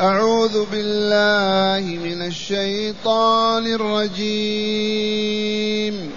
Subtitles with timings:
[0.00, 6.10] أعوذ بالله من الشيطان الرجيم.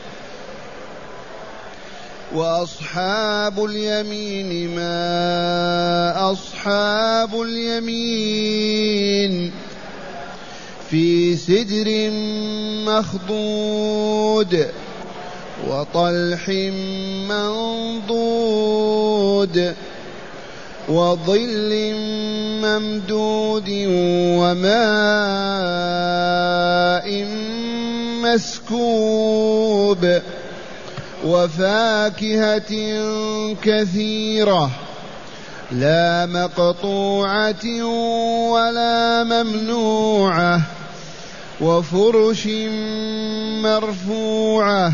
[2.36, 9.52] وأصحاب اليمين ما أصحاب اليمين.
[10.90, 12.10] في سدر
[12.92, 14.68] مخضود
[15.68, 16.50] وطلح
[17.30, 19.76] منضود.
[20.90, 21.94] وظل
[22.64, 23.70] ممدود
[24.40, 24.70] وماء
[28.24, 30.20] مسكوب
[31.26, 32.74] وفاكهة
[33.64, 34.72] كثيرة
[35.72, 37.84] لا مقطوعة
[38.52, 40.62] ولا ممنوعة
[41.62, 42.48] وفرش
[43.64, 44.94] مرفوعة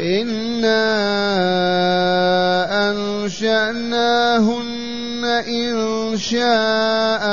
[0.00, 0.86] إنا
[2.90, 4.44] أنشأناهن
[5.24, 7.24] إن شاء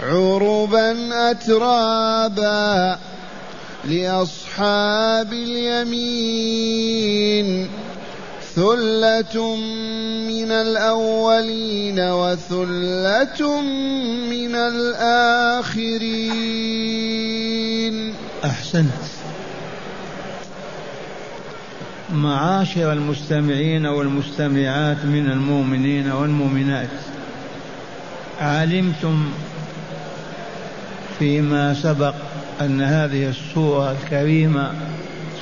[0.03, 2.97] عربا أترابا
[3.85, 6.91] لأصحاب اليمين
[8.55, 9.55] ثلة
[10.27, 13.61] من الأولين وثلة
[14.29, 16.01] من الآخرين
[18.45, 19.21] أحسنت.
[22.13, 26.89] معاشر المستمعين والمستمعات من المؤمنين والمؤمنات
[28.39, 29.31] علمتم
[31.19, 32.13] فيما سبق
[32.61, 34.71] أن هذه السورة الكريمة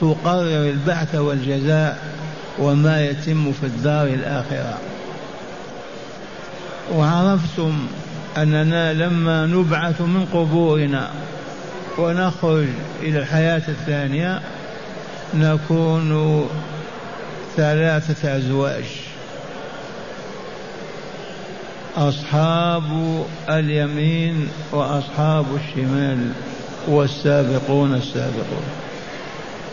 [0.02, 2.09] تقرر البعث والجزاء
[2.60, 4.78] وما يتم في الدار الآخرة.
[6.94, 7.88] وعرفتم
[8.38, 11.10] أننا لما نبعث من قبورنا
[11.98, 12.68] ونخرج
[13.02, 14.42] إلى الحياة الثانية
[15.34, 16.50] نكون
[17.58, 18.86] ثلاثة أزواج.
[21.98, 26.32] أصحاب اليمين وأصحاب الشمال
[26.88, 28.64] والسابقون السابقون.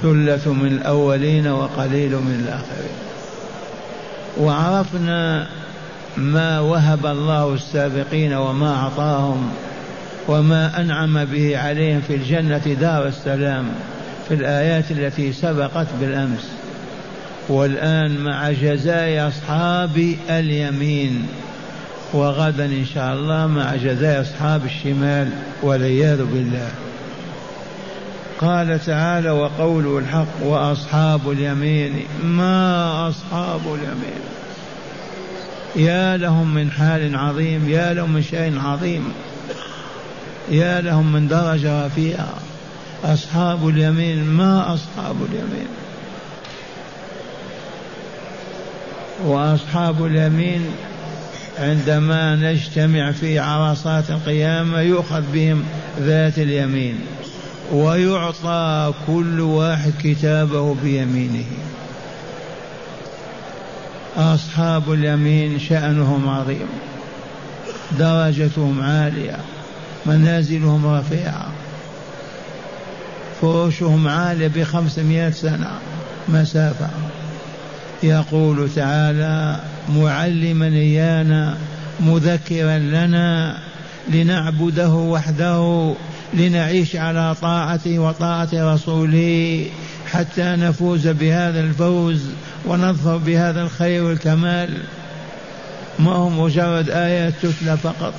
[0.03, 2.97] ثلة من الأولين وقليل من الآخرين.
[4.41, 5.47] وعرفنا
[6.17, 9.51] ما وهب الله السابقين وما أعطاهم
[10.29, 13.69] وما أنعم به عليهم في الجنة دار السلام
[14.29, 16.51] في الآيات التي سبقت بالأمس.
[17.49, 21.27] والآن مع جزاء أصحاب اليمين.
[22.13, 25.29] وغدا إن شاء الله مع جزاء أصحاب الشمال
[25.63, 26.71] والعياذ بالله.
[28.41, 34.21] قال تعالى وقوله الحق وأصحاب اليمين ما أصحاب اليمين؟
[35.77, 39.13] يا لهم من حال عظيم يا لهم من شيء عظيم
[40.51, 42.35] يا لهم من درجة رفيعة.
[43.05, 45.69] أصحاب اليمين ما أصحاب اليمين؟
[49.25, 50.71] وأصحاب اليمين
[51.59, 55.65] عندما نجتمع في عرصات القيامة يؤخذ بهم
[56.01, 57.01] ذات اليمين.
[57.73, 61.45] ويعطى كل واحد كتابه بيمينه.
[64.17, 66.67] أصحاب اليمين شأنهم عظيم
[67.99, 69.37] درجتهم عالية
[70.07, 71.47] منازلهم رفيعة.
[73.41, 75.71] فروشهم عالية بخمسمائة سنة
[76.29, 76.89] مسافة.
[78.03, 81.57] يقول تعالى معلما إيانا
[82.01, 83.59] مذكرا لنا
[84.09, 85.93] لنعبده وحده
[86.35, 89.67] لنعيش على طاعته وطاعة رسوله
[90.07, 92.21] حتى نفوز بهذا الفوز
[92.67, 94.79] ونظفر بهذا الخير والكمال.
[95.99, 98.15] ما هو مجرد آيات تتلى فقط.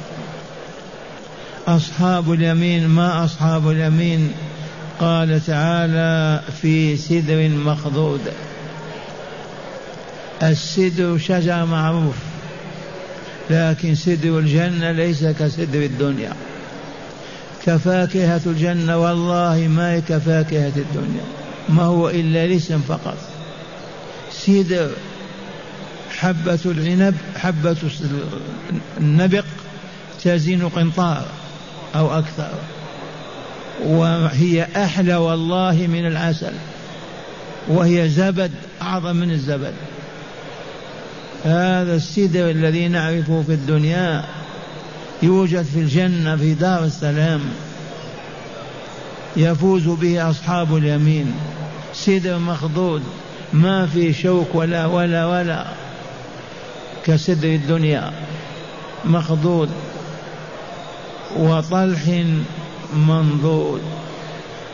[1.68, 4.32] أصحاب اليمين ما أصحاب اليمين؟
[5.00, 8.22] قال تعالى في سدر مخضود.
[10.44, 12.16] السدر شجر معروف
[13.50, 16.34] لكن سدر الجنة ليس كسدر الدنيا.
[17.68, 21.24] كفاكهة الجنة والله ما هي كفاكهة الدنيا.
[21.70, 23.18] ما هو إلا الاسم فقط.
[24.32, 24.90] سدر
[26.18, 27.78] حبة العنب حبة
[28.98, 29.46] النبق
[30.24, 31.26] تزين قنطار
[31.96, 32.52] أو أكثر.
[33.86, 36.54] وهي أحلى والله من العسل.
[37.68, 39.74] وهي زبد أعظم من الزبد.
[41.44, 44.24] هذا السدر الذي نعرفه في الدنيا
[45.24, 47.42] يوجد في الجنة في دار السلام
[49.38, 51.34] يفوز به أصحاب اليمين.
[51.94, 53.02] سدر مخضود
[53.54, 55.66] ما في شوك ولا ولا ولا.
[57.06, 58.12] كسدر الدنيا
[59.06, 59.70] مخضود
[61.38, 62.24] وطلح
[63.08, 63.82] منضود.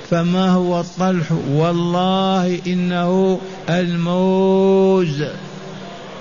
[0.10, 3.39] فما هو الطلح؟ والله إنه
[3.69, 5.24] الموز.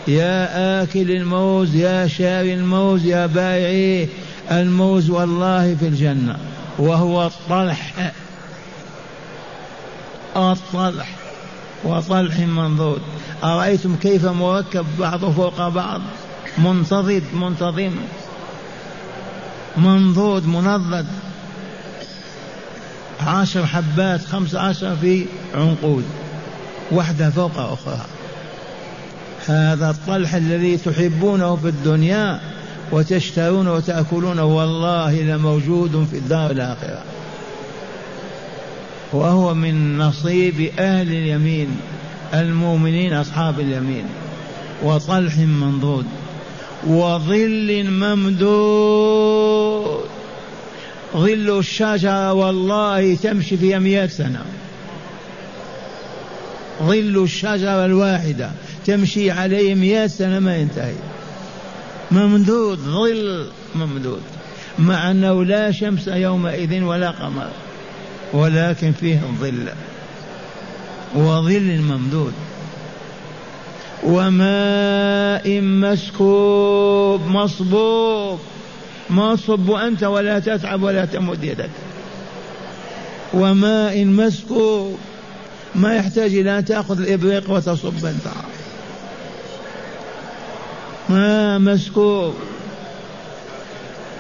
[0.09, 4.09] يا آكل الموز يا شاري الموز يا بائعي
[4.51, 6.37] الموز والله في الجنة.
[6.79, 8.13] وهو الطلح
[10.37, 11.09] الطلح.
[11.85, 13.03] وطلح منضود.
[13.45, 16.01] أرأيتم كيف مركب بعضه فوق بعض؟
[16.59, 17.93] منتضد منتظم.
[19.77, 21.07] منضود منضد.
[23.21, 26.05] عشر حبات خمس عشر في عنقود.
[26.91, 28.07] واحدة فوق أخرى.
[29.47, 32.41] هذا الطلح الذي تحبونه في الدنيا
[32.93, 37.03] وتشترون وتأكلون والله لموجود في الدار الآخرة.
[39.13, 41.69] وهو من نصيب أهل اليمين
[42.35, 44.05] المؤمنين أصحاب اليمين.
[44.83, 46.07] وطلح منضود
[46.87, 49.53] وظل ممدود.
[51.17, 54.45] ظل الشجرة والله تمشي فيها مئة سنة.
[56.83, 58.51] ظل الشجرة الواحدة.
[58.87, 60.95] تمشي عليه مئة سنة ما ينتهي.
[62.11, 64.23] ممدود ظل ممدود.
[64.79, 67.49] مع أنه لا شمس يومئذ ولا قمر
[68.33, 69.69] ولكن فيه ظل.
[71.15, 72.33] وظل ممدود.
[74.05, 78.39] وماء مسكوب مصبوب.
[79.11, 81.71] ما تصب أنت ولا تتعب ولا تمد يدك.
[83.35, 84.99] وماء مسكوب.
[85.75, 88.27] ما يحتاج إلى أن تأخذ الإبريق وتصب أنت.
[91.09, 92.35] ماء مسكوب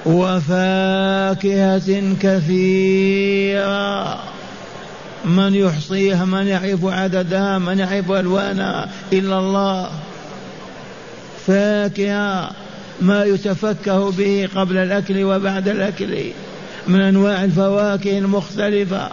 [0.07, 4.19] وفاكهة كثيرة.
[5.25, 9.91] من يحصيها من يعرف عددها من يعرف ألوانها إلا الله.
[11.47, 12.51] فاكهة
[13.01, 16.19] ما يتفكه به قبل الأكل وبعد الأكل.
[16.89, 19.09] من أنواع الفواكه المختلفة.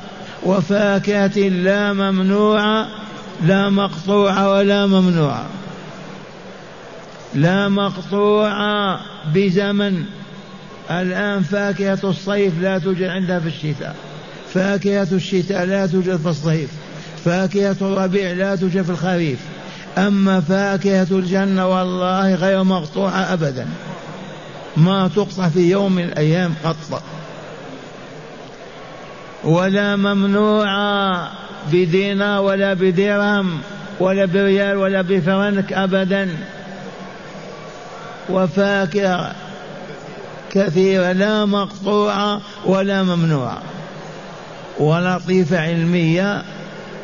[0.45, 2.88] وفاكهة لا ممنوعة
[3.45, 5.58] لا مقطوعة ولا ممنوعة.
[7.36, 9.00] لا مقطوعة
[9.34, 10.04] بزمن.
[10.92, 13.96] الآن فاكهة الصيف لا توجد عندها في الشتاء.
[14.54, 16.70] فاكهة الشتاء لا توجد في الصيف.
[17.26, 19.40] فاكهة الربيع لا توجد في الخريف.
[19.98, 23.68] أما فاكهة الجنة والله غير مقطوعة أبدا.
[24.78, 27.04] ما تقطع في يوم من الأيام قط.
[29.44, 31.31] ولا ممنوعة
[31.72, 33.60] بدينار ولا بدرهم
[34.00, 36.30] ولا بريال ولا بفرنك أبدا.
[38.30, 39.36] وفاكهة
[40.52, 43.62] كثيرة لا مقطوعة ولا ممنوعة.
[44.80, 46.44] ولطيفة علمية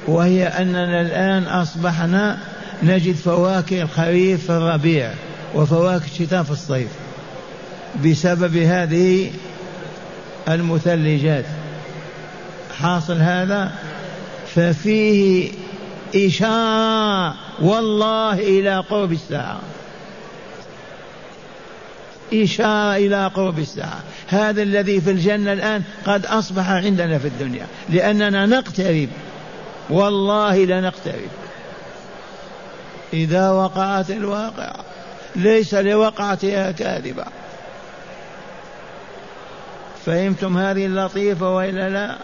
[0.08, 2.38] وهي أننا الآن أصبحنا
[2.84, 5.12] نجد فواكه الخريف في الربيع
[5.56, 6.90] وفواكه الشتاء في الصيف
[8.06, 9.32] بسبب هذه
[10.50, 11.46] المثلجات.
[12.80, 13.72] حاصل هذا؟
[14.56, 15.52] ففيه
[16.16, 19.60] إشارة والله إلى قرب الساعة.
[22.44, 24.04] إشارة إلى قرب الساعة.
[24.28, 27.68] هذا الذي في الجنة الآن قد أصبح عندنا في الدنيا.
[27.90, 29.10] لأننا نقترب.
[29.90, 31.30] والله لنقترب.
[33.14, 34.86] إذا وقعت الواقعة
[35.36, 37.26] ليس لوقعتها كاذبة.
[40.06, 42.16] فهمتم هذه اللطيفة وإلا لا؟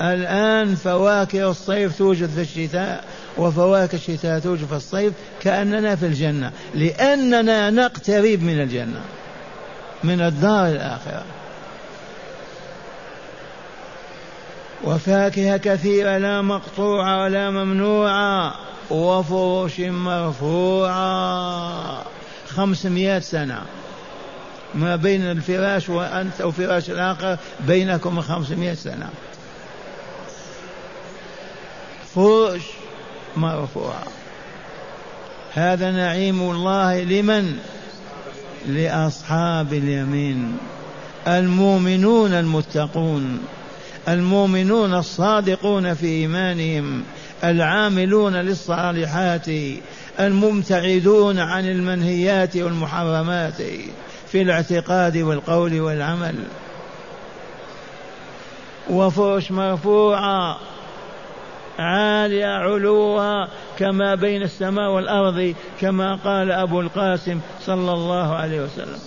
[0.00, 3.04] الآن فواكه الصيف توجد في الشتاء.
[3.38, 9.00] وفواكه الشتاء توجد في الصيف كأننا في الجنة لأننا نقترب من الجنة
[10.04, 11.24] من الدار الآخرة.
[14.84, 18.54] وفاكهة كثيرة لا مقطوعة ولا ممنوعة
[18.90, 21.24] وفروش مرفوعة.
[22.48, 23.62] خمسمائة سنة.
[24.74, 29.08] ما بين الفراش وأنت أو فراش الآخر بينكم خمسمائة سنة.
[32.14, 32.62] فروش
[33.36, 34.02] مرفوعة.
[35.54, 37.58] هذا نعيم الله لمن؟
[38.68, 40.56] لأصحاب اليمين.
[41.28, 43.40] المؤمنون المتقون.
[44.08, 47.02] المؤمنون الصادقون في إيمانهم.
[47.44, 49.46] العاملون للصالحات.
[50.20, 53.62] المبتعدون عن المنهيات والمحرمات.
[54.32, 56.34] في الاعتقاد والقول والعمل.
[58.90, 60.73] وفرش مرفوعة.
[61.78, 69.00] عالية علوها كما بين السماء والأرض كما قال أبو القاسم صلى الله عليه وسلم.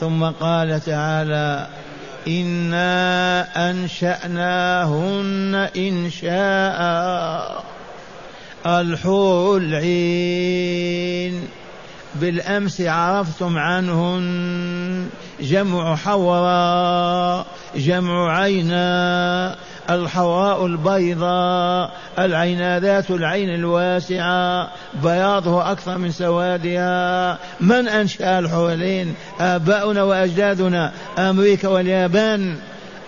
[0.00, 1.66] ثم قال تعالى
[2.28, 7.64] إنا أنشأناهن إنشاء
[8.66, 11.48] الحور العين.
[12.20, 15.08] بالأمس عرفتم عنهن
[15.40, 17.46] جمع حوراء
[17.76, 19.56] جمع عينا
[19.90, 24.68] الحواء البيضاء العينا ذات العين الواسعة
[25.02, 27.38] بياضه أكثر من سوادها.
[27.60, 32.56] من أنشأ الحورين؟ آباؤنا وأجدادنا أمريكا واليابان.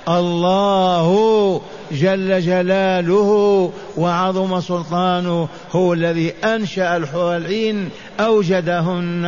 [0.08, 1.60] الله
[1.92, 9.24] جل جلاله وعظم سلطانه هو الذي أنشأ الحور العين أوجدهن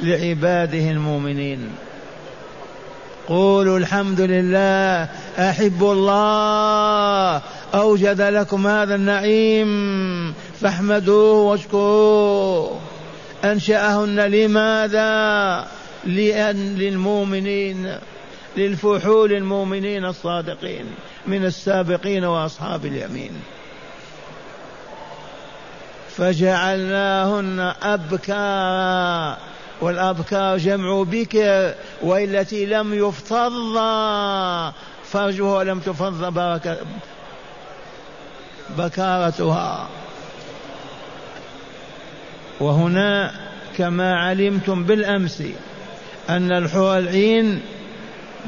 [0.00, 1.68] لعباده المؤمنين.
[3.28, 5.08] قولوا الحمد لله
[5.38, 7.42] أحب الله
[7.74, 12.78] أوجد لكم هذا النعيم فاحمدوه واشكروه.
[13.44, 15.66] أنشأهن لماذا؟
[16.06, 17.94] لأن للمؤمنين.
[18.56, 20.86] للفحول المؤمنين الصادقين
[21.26, 23.42] من السابقين وأصحاب اليمين.
[26.16, 29.36] فجعلناهن ابكارا
[29.80, 33.76] والابكار جمع بكر والتي لم يفتض.
[35.04, 36.76] فرجها ولم تفض بركة
[38.78, 39.88] بكارتها.
[42.60, 43.32] وهنا
[43.78, 45.42] كما علمتم بالأمس
[46.28, 47.62] أن الحور العين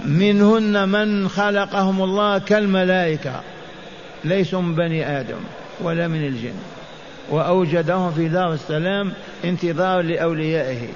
[0.04, 3.40] منهن من خلقهم الله كالملائكة.
[4.24, 5.40] ليسوا من بني آدم
[5.80, 6.54] ولا من الجن.
[7.30, 9.12] وأوجدهم في دار السلام
[9.44, 10.88] انتظار لأوليائه.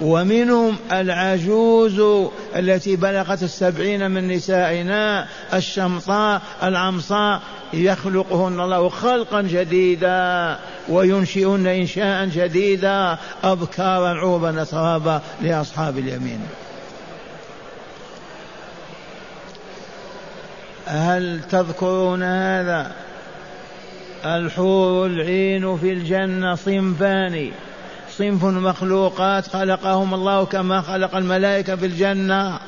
[0.00, 7.40] ومنهم العجوز التي بلغت السبعين من نسائنا الشمطاء العمصاء.
[7.72, 16.40] يخلقهن الله خلقا جديدا وينشئهن إنشاء جديدا أبكارا عوبا أترابا لأصحاب اليمين.
[20.86, 22.92] هل تذكرون هذا؟
[24.24, 27.50] الحور العين في الجنة صنفان.
[28.10, 32.58] صنف مخلوقات خلقهم الله كما خلق الملائكة في الجنة.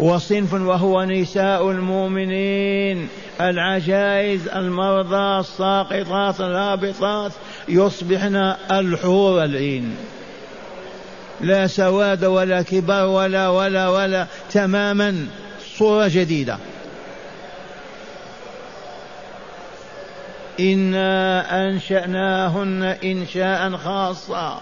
[0.00, 3.08] وصنف وهو نساء المؤمنين.
[3.40, 7.32] العجائز المرضى الساقطات الهابطات.
[7.68, 9.96] يصبحن الحور العين
[11.40, 15.26] لا سواد ولا كبر ولا ولا ولا تماما.
[15.78, 16.58] صورة جديدة.
[20.60, 24.60] إنا أنشأناهن إنشاء خاصا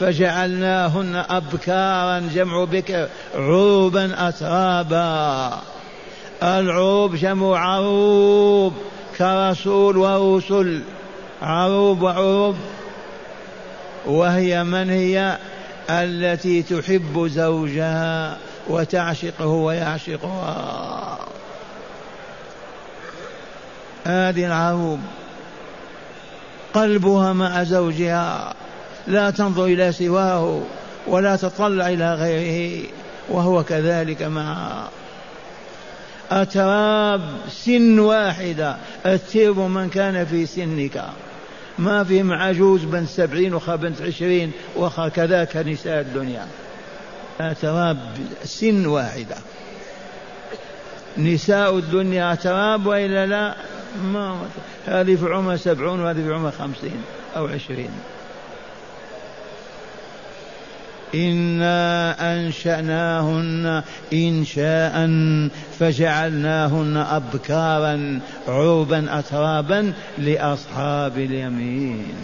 [0.00, 5.58] فجعلناهن أبكارا جمع بكر عروبا أترابا
[6.42, 8.72] العروب جمع عروب
[9.18, 10.82] كرسول ورسل
[11.42, 12.56] عروب وعروب
[14.06, 15.38] وهي من هي
[15.90, 21.18] التي تحب زوجها وتعشقه ويعشقها
[24.04, 25.00] هذه العروب
[26.74, 28.54] قلبها مع زوجها.
[29.06, 30.62] لا تنظر إلى سواه
[31.06, 32.84] ولا تطلع إلى غيره
[33.28, 34.88] وهو كذلك معها
[36.30, 38.76] أتراب سن واحدة.
[39.06, 41.04] الترب من كان في سنك.
[41.78, 46.46] ما فيهم عجوز بنت سبعين وخا بنت عشرين وكذاك نساء الدنيا.
[47.40, 47.98] أتراب
[48.44, 49.36] سن واحدة.
[51.18, 53.54] نساء الدنيا أتراب وإلا لا؟
[54.04, 54.38] ما
[54.86, 57.02] هذه في عمر سبعون وهذه في عمر خمسين
[57.36, 57.90] أو عشرين.
[61.14, 63.82] إنا أنشأناهن
[64.12, 65.10] إنشاء
[65.78, 72.14] فجعلناهن أبكارا عربا أترابا لأصحاب اليمين.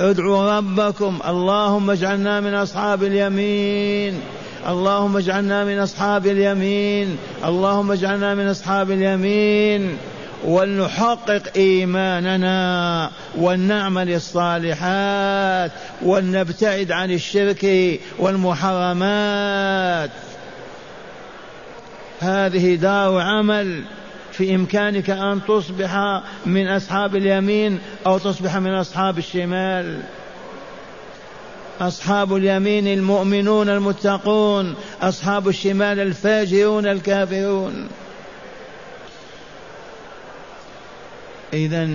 [0.00, 4.20] ادعوا ربكم اللهم اجعلنا من أصحاب اليمين.
[4.68, 7.16] اللهم اجعلنا من أصحاب اليمين.
[7.44, 9.96] اللهم اجعلنا من أصحاب اليمين.
[10.44, 15.70] ولنحقق إيماننا ولنعمل الصالحات
[16.02, 17.66] ولنبتعد عن الشرك
[18.18, 20.10] والمحرمات.
[22.20, 23.82] هذه دار عمل
[24.32, 30.02] في إمكانك أن تصبح من أصحاب اليمين أو تصبح من أصحاب الشمال.
[31.80, 37.88] أصحاب اليمين المؤمنون المتقون أصحاب الشمال الفاجرون الكافرون.
[41.52, 41.88] إذا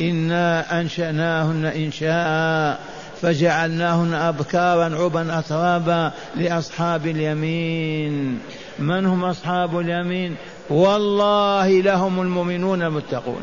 [0.00, 2.80] إنا أنشأناهن إنشاء
[3.22, 8.38] فجعلناهن أبكارا عبا أترابا لأصحاب اليمين.
[8.78, 10.36] من هم أصحاب اليمين؟
[10.70, 13.40] والله لهم المؤمنون المتقون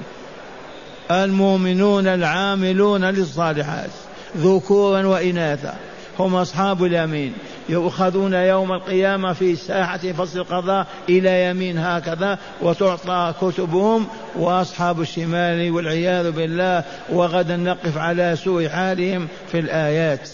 [1.12, 3.90] المؤمنون العاملون للصالحات.
[4.38, 5.76] ذكورا وإناثا
[6.20, 7.34] هم أصحاب اليمين.
[7.70, 16.32] يؤخذون يوم القيامة في ساحة فصل القضاء إلى يمين هكذا وتعطى كتبهم وأصحاب الشمال والعياذ
[16.32, 20.30] بالله وغدا نقف على سوء حالهم في الآيات.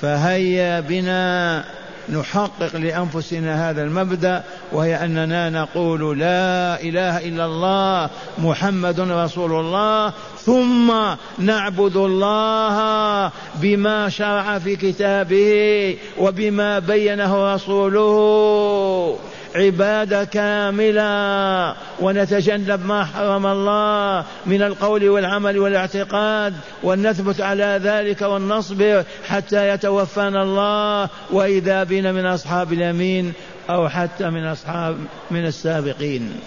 [0.00, 1.64] فهيا بنا
[2.12, 10.12] نحقق لأنفسنا هذا المبدأ وهي أننا نقول لا إله إلا الله محمد رسول الله
[10.44, 10.92] ثم
[11.38, 19.18] نعبد الله بما شرع في كتابه وبما بينه رسوله.
[19.54, 21.74] عبادة كاملة.
[22.00, 31.08] ونتجنب ما حرم الله من القول والعمل والاعتقاد ونثبت على ذلك ونصبر حتى يتوفانا الله.
[31.30, 33.32] وإذا بنا من أصحاب اليمين
[33.70, 34.96] أو حتى من أصحاب
[35.30, 36.40] من السابقين.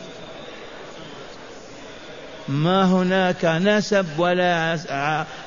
[2.50, 4.78] ما هناك نسب ولا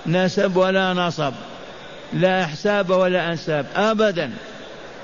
[0.06, 1.32] نسب ولا نصب.
[2.12, 3.66] لا احساب ولا أنساب.
[3.76, 4.30] ابدا.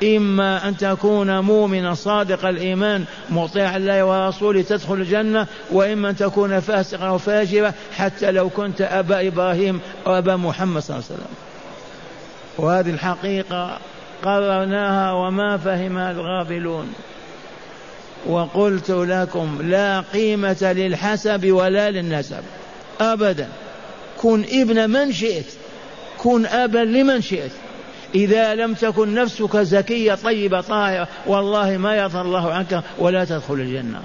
[0.02, 7.06] إما أن تكون مؤمنا صادق الإيمان مطيعا الله ورسوله تدخل الجنة وإما أن تكون فاسقا
[7.08, 11.34] أو فاجرا حتى لو كنت أبا إبراهيم أو أبا محمد صلى الله عليه وسلم.
[12.58, 13.78] وهذه الحقيقة
[14.24, 16.92] قررناها وما فهمها الغافلون.
[18.26, 22.42] وقلت لكم لا قيمة للحسب ولا للنسب.
[23.00, 23.48] أبدا.
[24.18, 25.46] كن ابن من شئت.
[26.18, 27.52] كن أبا لمن شئت.
[28.14, 34.00] إذا لم تكن نفسك زكية طيبة طاهرة والله ما يرضى الله عنك ولا تدخل الجنة.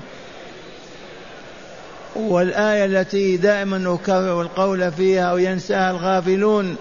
[2.15, 6.75] والآية التي دائما نكرر القول فيها وينساها الغافلون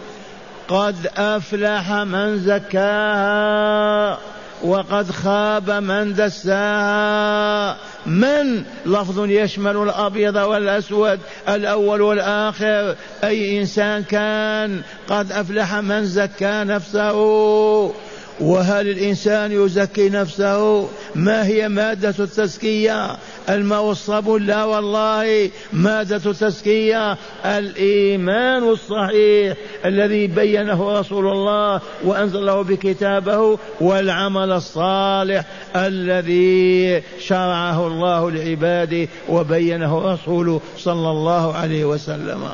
[0.69, 4.19] قد أفلح من زكاها
[4.63, 7.77] وقد خاب من دساها.
[8.07, 12.95] من لفظ يشمل الأبيض والأسود الأول والآخر.
[13.25, 17.95] أي إنسان كان قد أفلح من زكى نفسه.
[18.41, 23.17] وهل الإنسان يزكي نفسه؟ ما هي مادة التزكية؟
[23.49, 25.51] الماء الصبون لا والله.
[25.73, 35.45] مادة التزكية الإيمان الصحيح الذي بينه رسول الله وأنزله بكتابه والعمل الصالح
[35.77, 42.49] الذي شرعه الله لعباده وبينه رسوله صلى الله عليه وسلم.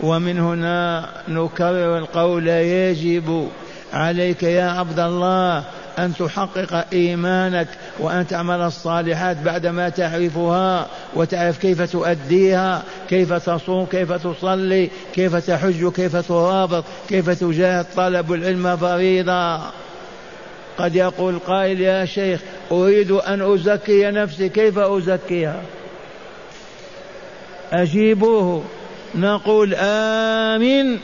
[0.00, 3.48] ومن هنا نكرر القول يجب
[3.92, 5.64] عليك يا عبد الله
[5.98, 7.68] أن تحقق إيمانك
[7.98, 16.16] وأن تعمل الصالحات بعدما تعرفها وتعرف كيف تؤديها كيف تصوم كيف تصلي كيف تحج كيف
[16.28, 19.60] ترابط كيف تجاهد طلب العلم فريضة.
[20.78, 22.40] قد يقول قائل يا شيخ
[22.72, 25.62] أريد أن أزكي نفسي كيف أزكيها؟
[27.72, 28.64] أجيبوه
[29.14, 31.00] نقول آمين.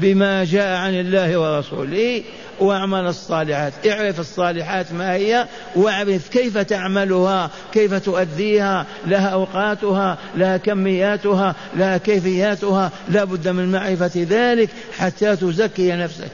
[0.00, 2.22] بما جاء عن الله ورسوله
[2.60, 3.72] واعمل الصالحات.
[3.86, 12.90] اعرف الصالحات ما هي واعرف كيف تعملها كيف تؤديها لها أوقاتها لها كمياتها لها كيفياتها.
[13.08, 16.30] لا بد من معرفة ذلك حتى تزكي نفسك.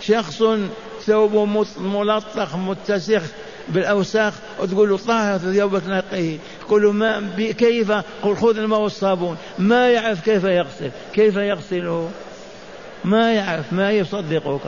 [0.00, 0.42] شخص
[1.06, 3.22] ثوب ملطخ متسخ
[3.70, 9.36] بالأوساخ وتقول له طهر ثوبك نقيه يقول له ما كيف؟ قل خذ الماء والصابون.
[9.58, 10.90] ما يعرف كيف يغسل.
[11.12, 12.10] كيف يغسله؟
[13.04, 13.72] ما يعرف.
[13.72, 14.60] ما يصدقك.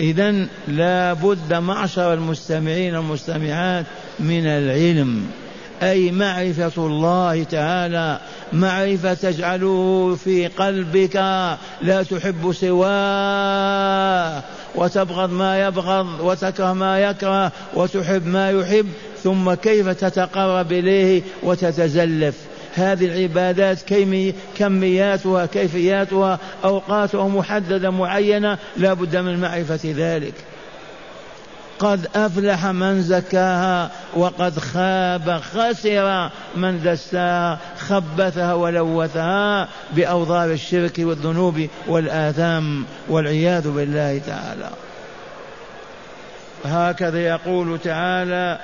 [0.00, 3.86] إذا لا بد معشر المستمعين والمستمعات
[4.20, 5.26] من العلم
[5.82, 8.20] أي معرفة الله تعالى.
[8.52, 11.16] معرفة تجعله في قلبك
[11.82, 14.42] لا تحب سواه.
[14.74, 18.86] وتبغض ما يبغض وتكره ما يكره وتحب ما يحب
[19.22, 22.34] ثم كيف تتقرب إليه وتتزلف؟
[22.74, 23.78] هذه العبادات
[24.58, 30.34] كمياتها كيفياتها أوقاتها محددة معينة لا بد من معرفة ذلك.
[31.80, 42.84] قد أفلح من زكاها وقد خاب خسر من دساها خبثها ولوثها بأوضار الشرك والذنوب والآثام
[43.08, 44.70] والعياذ بالله تعالى.
[46.64, 48.58] هكذا يقول تعالى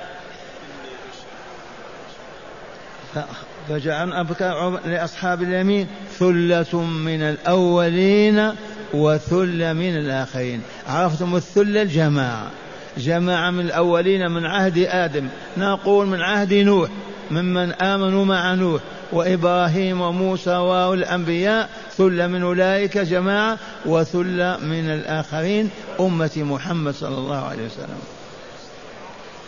[3.68, 5.87] فجعلنا أبكى لأصحاب اليمين
[6.18, 8.52] ثلة من الأولين
[8.94, 10.62] وثلة من الآخرين.
[10.88, 12.50] عرفتم الثلة الجماعة؟
[12.98, 16.90] جماعة من الأولين من عهد آدم نقول من عهد نوح
[17.30, 18.82] ممن آمنوا مع نوح
[19.12, 27.66] وإبراهيم وموسى والأنبياء ثلة من أولئك جماعة وثلة من الآخرين أمة محمد صلى الله عليه
[27.66, 27.98] وسلم.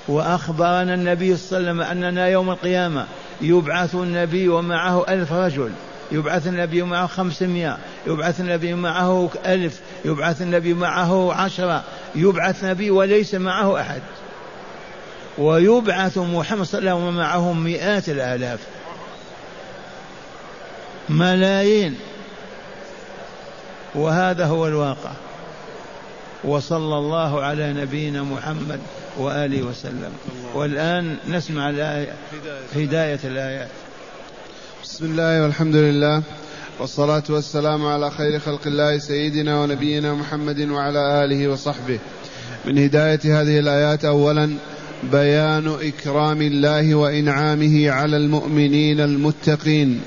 [0.08, 3.06] وأخبرنا النبي صلى الله عليه وسلم أننا يوم القيامة
[3.40, 5.70] يبعث النبي ومعه ألف رجل.
[6.12, 13.34] يبعث النبي معه خمسمائة يبعث النبي معه ألف يبعث النبي معه عشرة يبعث نبي وليس
[13.34, 14.02] معه أحد.
[15.38, 18.60] ويبعث محمد صلى الله عليه وسلم معهم مئات الآلاف.
[21.08, 21.96] ملايين.
[23.94, 25.10] وهذا هو الواقع.
[26.44, 28.80] وصلى الله على نبينا محمد
[29.18, 30.12] وآله وسلم.
[30.54, 32.12] والآن نسمع الآية
[32.74, 33.68] هداية الآيات.
[34.88, 36.22] بسم الله والحمد لله
[36.80, 41.98] والصلاة والسلام على خير خلق الله سيدنا ونبينا محمد وعلى آله وصحبه.
[42.64, 44.50] من هداية هذه الآيات أولا
[45.12, 50.00] بيان إكرام الله وإنعامه على المؤمنين المتقين.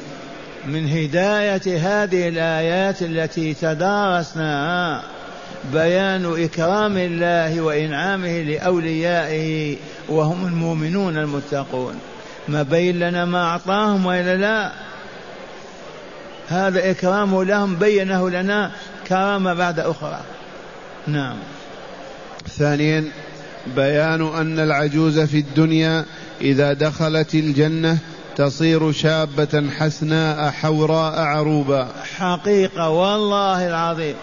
[0.67, 5.04] من هداية هذه الآيات التي تدارسناها
[5.74, 9.78] بيان إكرام الله وإنعامه لأوليائه
[10.10, 11.96] وهم المؤمنون المتقون.
[12.47, 14.71] ما بين لنا ما أعطاهم وإلا لا.
[16.47, 18.71] هذا إكرامه لهم بينه لنا
[19.08, 20.19] كرامة بعد أخرى.
[21.08, 21.38] نعم.
[22.47, 23.06] ثانيا
[23.75, 26.06] بيان أن العجوز في الدنيا
[26.41, 27.97] إذا دخلت الجنة
[28.36, 31.88] تصير شابة حسناء حوراء عروبا.
[32.17, 34.15] حقيقة والله العظيم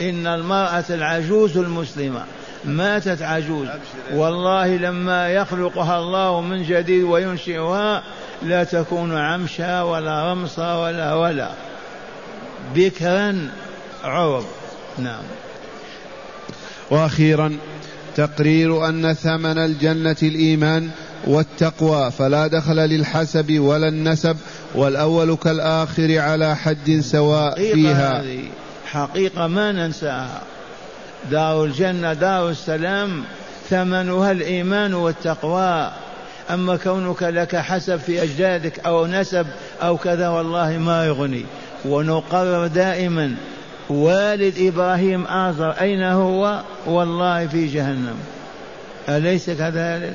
[0.00, 2.24] إن المرأة العجوز المسلمة.
[2.64, 3.68] ماتت عجوز.
[4.12, 8.02] والله لما يخلقها الله من جديد وينشئها
[8.42, 11.50] لا تكون عمشا ولا رمصا ولا ولا.
[12.74, 13.48] بكرا
[14.04, 14.44] عرب
[14.98, 15.22] نعم.
[16.90, 17.56] وأخيرا
[18.16, 20.90] تقرير أن ثمن الجنة الإيمان
[21.26, 24.36] والتقوى فلا دخل للحسب ولا النسب
[24.74, 28.20] والأول كالآخر على حد سواء فيها.
[28.20, 28.44] هذه
[28.86, 30.42] حقيقة ما ننساها.
[31.30, 33.24] دار الجنة دار السلام
[33.70, 35.90] ثمنها الإيمان والتقوى.
[36.50, 39.46] أما كونك لك حسب في أجدادك أو نسب
[39.82, 41.44] أو كذا والله ما يغني.
[41.84, 43.34] ونقرر دائما
[43.88, 48.16] والد إبراهيم آزر أين هو؟ والله في جهنم.
[49.08, 50.14] اليس كذلك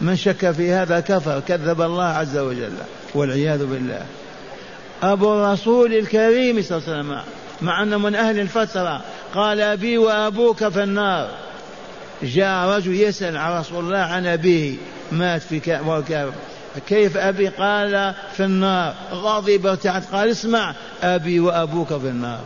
[0.00, 1.40] من شك في هذا؟ كفر.
[1.48, 2.72] كذب الله عز وجل.
[3.14, 4.02] والعياذ بالله.
[5.02, 7.20] أبو الرسول الكريم صلى الله عليه وسلم
[7.62, 9.00] مع انه من أهل الفترة
[9.34, 11.30] قال أبي وأبوك في النار.
[12.22, 14.76] جاء رجل يسأل عن رسول الله عن أبيه
[15.12, 16.32] مات في كافر
[16.86, 18.94] كيف أبي؟ قال في النار.
[19.12, 22.40] غضب ارتعد قال اسمع أبي وأبوك في النار.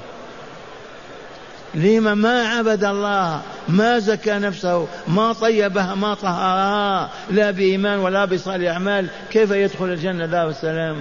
[1.75, 8.71] لما ما عبد الله ما زكى نفسه ما طيبها ما طهرها لا بإيمان ولا بصالح
[8.71, 10.97] أعمال كيف يدخل الجنة دار السلام؟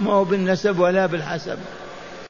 [0.00, 1.58] ما هو بالنسب ولا بالحسب.